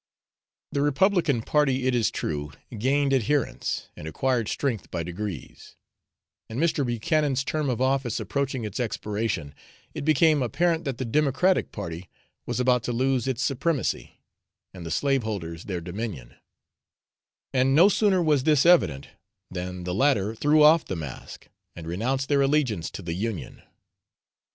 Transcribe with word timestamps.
The 0.71 0.81
Republican 0.81 1.43
party, 1.43 1.85
it 1.85 1.93
is 1.93 2.09
true, 2.09 2.53
gained 2.75 3.13
adherents, 3.13 3.89
and 3.95 4.07
acquired 4.07 4.47
strength 4.47 4.89
by 4.89 5.03
degrees; 5.03 5.75
and 6.49 6.59
Mr. 6.59 6.83
Buchanan's 6.83 7.43
term 7.43 7.69
of 7.69 7.79
office 7.79 8.19
approaching 8.19 8.63
its 8.63 8.79
expiration, 8.79 9.53
it 9.93 10.03
became 10.03 10.41
apparent 10.41 10.85
that 10.85 10.97
the 10.97 11.05
Democratic 11.05 11.71
party 11.71 12.09
was 12.47 12.59
about 12.59 12.81
to 12.85 12.91
lose 12.91 13.27
its 13.27 13.43
supremacy, 13.43 14.17
and 14.73 14.87
the 14.87 14.89
slaveholders 14.89 15.65
their 15.65 15.81
dominion; 15.81 16.33
and 17.53 17.75
no 17.75 17.87
sooner 17.87 18.23
was 18.23 18.43
this 18.43 18.65
evident 18.65 19.09
than 19.51 19.83
the 19.83 19.93
latter 19.93 20.33
threw 20.33 20.63
off 20.63 20.83
the 20.83 20.95
mask, 20.95 21.47
and 21.75 21.85
renounced 21.85 22.27
their 22.27 22.41
allegiance 22.41 22.89
to 22.89 23.03
the 23.03 23.13
Union. 23.13 23.61